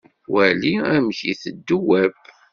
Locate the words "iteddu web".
1.31-2.17